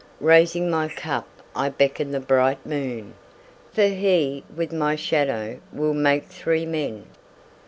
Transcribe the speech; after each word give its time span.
Raising 0.19 0.67
my 0.71 0.87
cup 0.87 1.27
I 1.55 1.69
beckon 1.69 2.09
the 2.09 2.19
bright 2.19 2.65
moon, 2.65 3.13
For 3.71 3.85
he, 3.85 4.43
with 4.55 4.73
my 4.73 4.95
shadow, 4.95 5.59
will 5.71 5.93
make 5.93 6.23
three 6.25 6.65
men. 6.65 7.05